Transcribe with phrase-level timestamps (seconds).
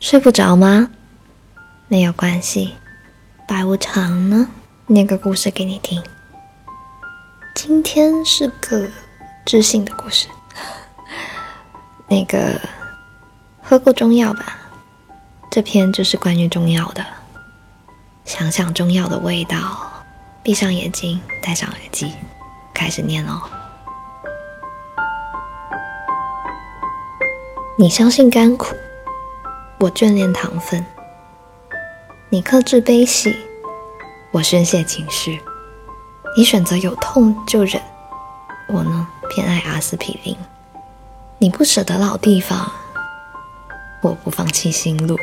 [0.00, 0.88] 睡不着吗？
[1.86, 2.74] 没有关系，
[3.46, 4.48] 白无常呢，
[4.86, 6.02] 念个故事给你听。
[7.54, 8.88] 今天是个
[9.44, 10.26] 知性的故事。
[12.08, 12.58] 那个
[13.60, 14.56] 喝过中药吧？
[15.50, 17.04] 这篇就是关于中药的。
[18.24, 19.86] 想想中药的味道，
[20.42, 22.10] 闭上眼睛，戴上耳机，
[22.72, 23.42] 开始念哦。
[27.76, 28.74] 你相信甘苦。
[29.82, 30.84] 我眷恋糖分，
[32.28, 33.30] 你克制悲喜；
[34.30, 35.40] 我宣泄情绪，
[36.36, 37.80] 你选择有痛就忍；
[38.68, 40.36] 我呢，偏爱阿司匹林。
[41.38, 42.70] 你不舍得老地方，
[44.02, 45.16] 我不放弃新路。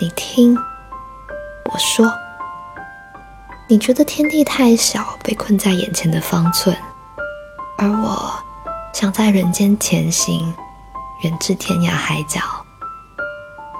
[0.00, 2.10] 你听我说，
[3.68, 6.74] 你觉得天地太小，被困在眼前的方寸，
[7.76, 8.32] 而我
[8.94, 10.54] 想在人间前行，
[11.24, 12.40] 远至天涯海角。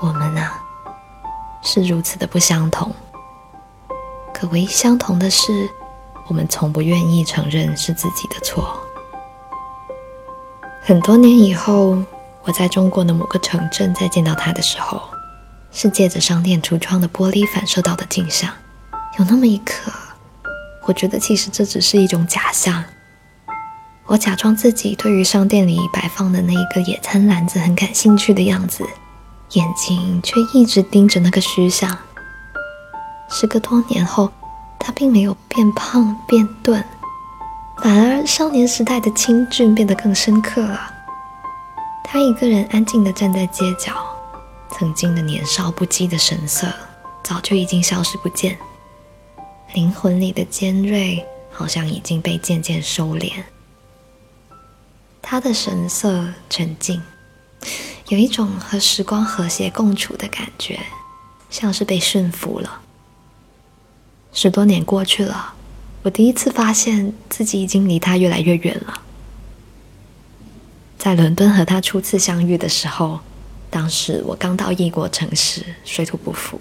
[0.01, 0.47] 我们呢，
[1.63, 2.95] 是如此的不相同。
[4.33, 5.69] 可唯一相同的是，
[6.29, 8.79] 我们从不愿意承认是自己的错。
[10.83, 11.97] 很多年以后，
[12.43, 15.01] 我在中国的某个城镇再见到他的时候，
[15.73, 18.53] 是借着商店橱窗的玻璃反射到的镜像。
[19.19, 19.91] 有那么一刻，
[20.85, 22.85] 我觉得其实这只是一种假象。
[24.05, 28.87] 我假装自己对于商店里摆放的那一个野餐篮子很感兴趣的样子。
[29.53, 31.97] 眼睛却一直盯着那个虚像。
[33.29, 34.31] 时隔多年后，
[34.79, 36.83] 他并没有变胖变钝，
[37.83, 40.93] 反而少年时代的清俊变得更深刻了。
[42.05, 43.93] 他一个人安静地站在街角，
[44.71, 46.67] 曾经的年少不羁的神色
[47.25, 48.57] 早就已经消失不见，
[49.75, 53.33] 灵魂里的尖锐好像已经被渐渐收敛。
[55.21, 57.03] 他的神色沉静。
[58.09, 60.79] 有一种和时光和谐共处的感觉，
[61.51, 62.81] 像是被驯服了。
[64.33, 65.55] 十多年过去了，
[66.03, 69.03] 我第一次发现自己已经离他越来越远了。
[70.97, 73.19] 在伦敦和他初次相遇的时候，
[73.71, 76.61] 当时我刚到异国城市，水土不服。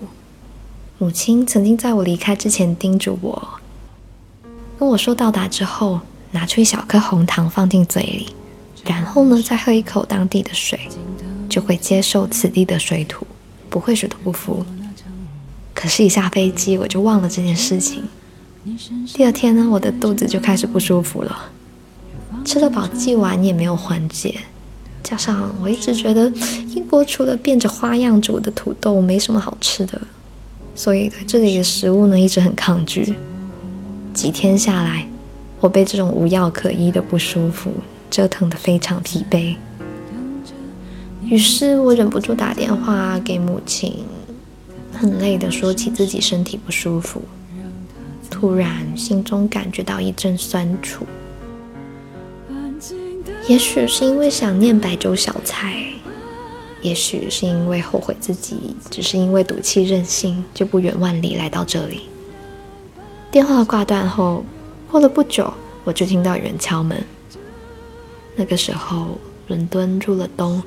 [0.97, 3.59] 母亲曾经在我离开之前叮嘱我，
[4.79, 5.99] 跟我说到达之后，
[6.31, 8.33] 拿出一小颗红糖放进嘴里，
[8.83, 10.79] 然后呢，再喝一口当地的水。
[11.55, 13.25] 就会接受此地的水土，
[13.69, 14.65] 不会水土不服。
[15.73, 18.03] 可是，一下飞机我就忘了这件事情。
[19.13, 21.49] 第二天呢，我的肚子就开始不舒服了，
[22.43, 24.35] 吃了保济丸也没有缓解。
[25.01, 26.29] 加上我一直觉得
[26.75, 30.01] 英国除了变着花样煮的土豆没什么好吃的，
[30.75, 33.15] 所以对这里的食物呢一直很抗拒。
[34.13, 35.07] 几天下来，
[35.61, 37.71] 我被这种无药可医的不舒服
[38.11, 39.55] 折腾得非常疲惫。
[41.27, 44.03] 于是我忍不住打电话给母亲，
[44.93, 47.21] 很累的说起自己身体不舒服，
[48.29, 51.05] 突然心中感觉到一阵酸楚。
[53.47, 55.83] 也许是因为想念白粥小菜，
[56.81, 62.01] 也许是因为后悔自己只是因为赌气任性就不远万里来到这里。
[63.31, 64.45] 电话挂断后，
[64.89, 65.51] 过了不久，
[65.83, 67.03] 我就听到有人敲门。
[68.35, 70.61] 那个时候，伦敦入了冬。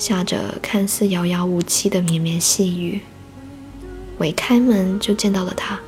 [0.00, 3.02] 下着看似遥遥无期的绵绵细雨，
[4.16, 5.78] 我一开门就见到了他。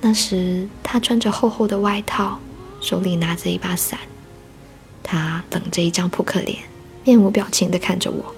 [0.00, 2.40] 那时他穿着厚厚的外套，
[2.80, 4.00] 手里拿着一把伞，
[5.02, 6.60] 他冷着一张扑克脸，
[7.04, 8.34] 面无表情的看着我。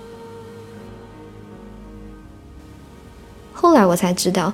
[3.52, 4.52] 后来我才知道，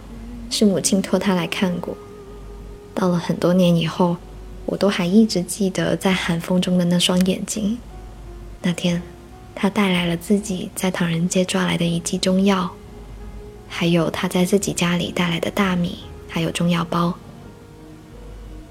[0.50, 1.96] 是母亲托他来看过。
[2.94, 4.18] 到了很多年以后，
[4.66, 7.78] 我都还一直记得在寒风中的那双眼睛。
[8.60, 9.00] 那天。
[9.54, 12.70] 他带来了自己在唐人街抓来的一剂中药，
[13.68, 17.14] 还有他在自己家里带来的大米，还有中药包。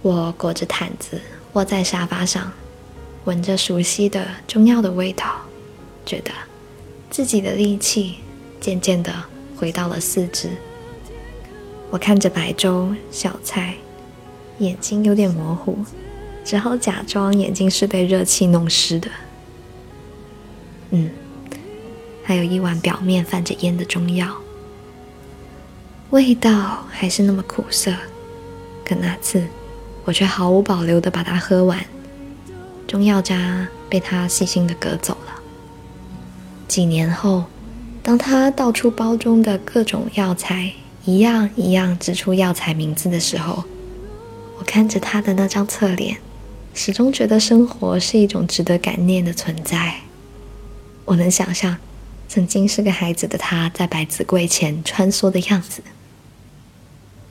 [0.01, 1.21] 我裹着毯子
[1.54, 2.51] 窝在沙发上，
[3.25, 5.42] 闻着熟悉的中药的味道，
[6.06, 6.31] 觉得
[7.09, 8.15] 自己的力气
[8.59, 9.13] 渐渐的
[9.56, 10.50] 回到了四肢。
[11.92, 13.75] 我看着白粥小菜，
[14.59, 15.77] 眼睛有点模糊，
[16.45, 19.09] 只好假装眼睛是被热气弄湿的。
[20.91, 21.09] 嗯，
[22.24, 24.36] 还有一碗表面泛着烟的中药，
[26.09, 27.94] 味道还是那么苦涩。
[28.83, 29.44] 可那次，
[30.06, 31.80] 我却毫无保留的把它喝完，
[32.88, 35.33] 中药渣被他细心的隔走了。
[36.68, 37.45] 几年后，
[38.01, 40.74] 当他倒出包中的各种药材，
[41.06, 43.63] 一样一样指出药材名字的时候，
[44.57, 46.18] 我看着他的那张侧脸，
[46.74, 49.95] 始终觉得生活是一种值得感念的存在。
[51.09, 51.75] 我能想象，
[52.27, 55.81] 曾经是个孩子的他在百子柜前穿梭的样子。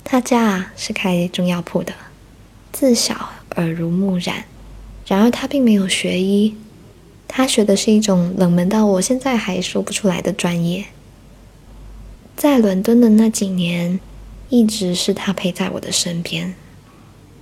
[0.03, 1.93] 他家是开中药铺的，
[2.73, 4.47] 自小耳濡目染。
[5.07, 6.57] 然而他并没有学医，
[7.29, 10.87] 他学的是一种冷门到我现在还说不出来的专业。
[12.37, 14.01] 在伦敦的那几年，
[14.49, 16.53] 一直是他陪在我的身边。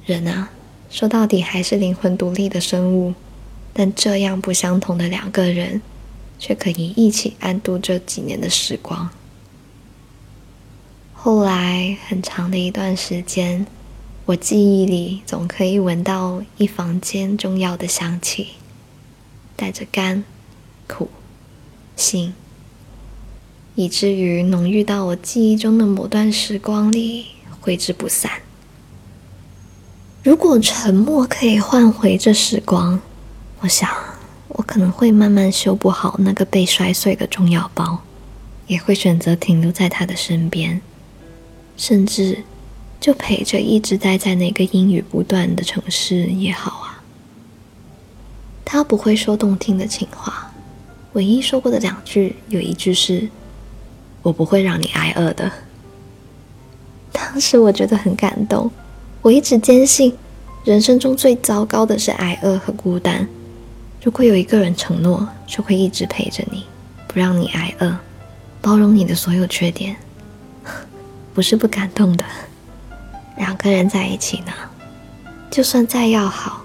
[0.05, 0.51] 人啊，
[0.91, 3.15] 说到底还是灵魂独立的生物，
[3.73, 5.81] 但这样不相同的两个人，
[6.39, 9.09] 却可以一起安度这几年的时光。
[11.15, 13.67] 后来很长的一段时间，
[14.27, 18.49] 我记忆里总可以闻到一房间中药的香气，
[19.57, 20.23] 带着甘、
[20.87, 21.09] 苦、
[21.97, 22.33] 辛，
[23.75, 27.27] 以至于浓郁到我记忆中的某段时光里
[27.61, 28.31] 挥之不散。
[30.23, 33.01] 如果沉默可以换回这时光，
[33.61, 33.89] 我想
[34.57, 38.03] 我可能会慢慢修补好那个被摔碎的中药包，
[38.67, 40.81] 也会选择停留在他的身边。
[41.77, 42.43] 甚至，
[42.99, 47.03] 就陪着一直待在那个阴雨不断的城市也好啊。
[48.65, 50.51] 他不会说动听的情话，
[51.13, 53.29] 唯一说过的两句，有一句是
[54.23, 55.53] “我不会让你挨饿的”。
[57.13, 58.71] 当时我觉得很感动。
[59.21, 60.17] 我一直坚信，
[60.65, 63.29] 人生中最糟糕的是挨饿和孤单。
[64.07, 66.65] 如果有一个人承诺，就会一直陪着你，
[67.09, 67.99] 不让你挨饿，
[68.61, 69.97] 包容你的所有缺点。
[71.35, 72.25] 不是不感动的，
[73.37, 74.53] 两个人在一起呢，
[75.51, 76.63] 就算再要好，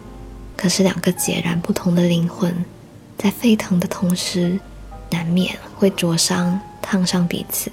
[0.56, 2.64] 可是两个截然不同的灵魂，
[3.18, 4.60] 在沸腾的同时，
[5.10, 7.72] 难免会灼伤、烫伤彼此。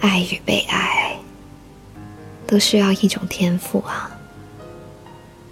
[0.00, 1.16] 爱与被爱，
[2.48, 4.10] 都需要一种天赋啊！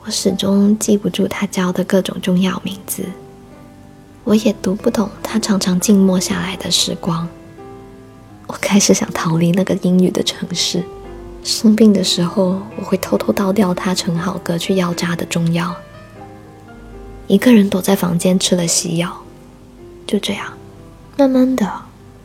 [0.05, 3.05] 我始终记不住他教的各种中药名字，
[4.25, 7.29] 我也读不懂他常常静默下来的时光。
[8.49, 10.83] 我开始想逃离那个阴雨的城市。
[11.45, 15.75] 生病的时候，我会偷偷倒掉他盛好隔去药渣的中药，
[17.29, 19.23] 一个人躲在房间吃了西药。
[20.07, 20.53] 就这样，
[21.17, 21.73] 慢慢的，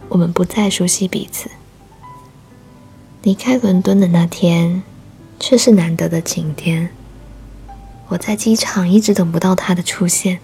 [0.10, 1.50] 我们不再熟悉彼此。
[3.22, 4.82] 离开伦敦的那天，
[5.40, 6.90] 却是难得的晴天。
[8.10, 10.40] 我在机场一直等不到他的出现，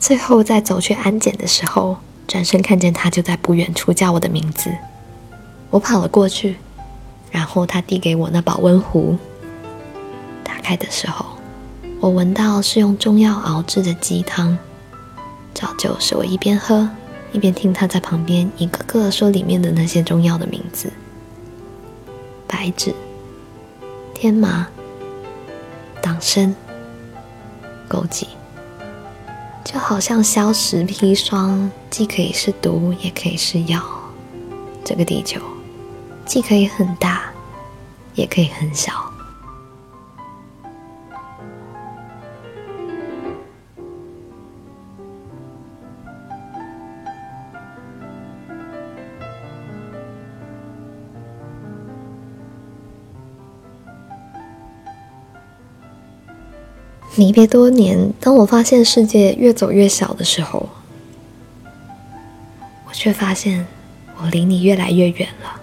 [0.00, 4.70] 最后在走去安检的时候，转身看见他就在不远处叫我的名字。
[5.68, 6.56] 我跑了过去，
[7.30, 9.18] 然后他递给我那保温壶。
[10.42, 11.26] 打开的时候，
[12.00, 14.56] 我闻到是用中药熬制的鸡汤。
[15.52, 16.88] 早就是我一边喝，
[17.30, 20.90] 一边听他在旁边一个个说里面的那些中药的名字：
[22.46, 22.94] 白芷、
[24.14, 24.66] 天麻、
[26.00, 26.54] 党参、
[27.92, 28.24] 枸杞，
[29.62, 33.82] 就好像消食砒霜，既可以是毒，也可以是药。
[34.82, 35.38] 这个地球。
[36.24, 37.24] 既可以很大，
[38.14, 39.11] 也可以很小。
[57.16, 60.68] 离别多年，当我发现世界越走越小的时候，
[62.88, 63.66] 我却发现
[64.16, 65.60] 我离你越来越远了。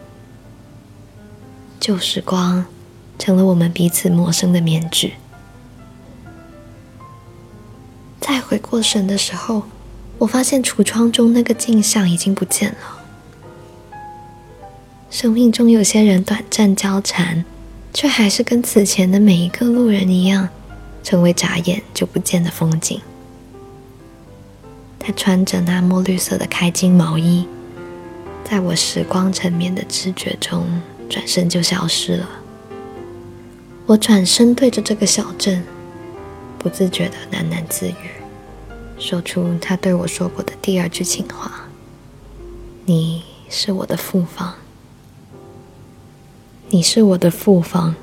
[1.80, 2.66] 旧时光
[3.18, 5.14] 成了我们彼此陌生的面具。
[8.20, 9.64] 再回过神的时候，
[10.20, 13.00] 我发现橱窗中那个镜像已经不见了。
[15.10, 17.44] 生命中有些人短暂交缠，
[17.92, 20.50] 却还是跟此前的每一个路人一样，
[21.04, 23.02] 成为眨眼就不见的风景。
[25.00, 27.48] 他穿着那墨绿色的开襟毛衣，
[28.44, 30.66] 在我时光沉眠的知觉中。
[31.10, 32.30] 转身就消失了。
[33.88, 35.64] 我转身对着这个小镇，
[36.60, 38.12] 不自觉的喃喃自语，
[39.00, 41.68] 说出他对我说过的第二句情话
[42.86, 44.54] ：“你是我的复方，
[46.70, 47.96] 你是我的复方。”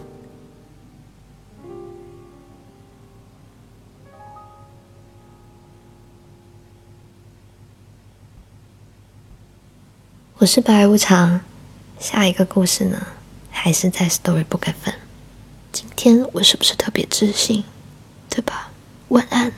[10.38, 11.40] 我是白无常。
[11.98, 13.06] 下一个故事呢，
[13.50, 14.92] 还是在 Storybook 分。
[15.72, 17.64] 今天我是不是特别自信？
[18.28, 18.68] 对吧？
[19.08, 19.50] 晚安。